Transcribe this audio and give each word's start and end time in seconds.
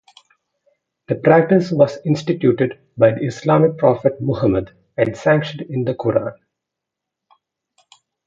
The 1.09 1.13
practice 1.13 1.69
was 1.69 1.99
instituted 2.07 2.79
by 2.97 3.11
the 3.13 3.23
Islamic 3.23 3.77
prophet 3.77 4.19
Muhammad 4.19 4.75
and 4.97 5.15
sanctioned 5.15 5.61
in 5.69 5.83
the 5.85 5.93
Qur'an. 5.93 6.33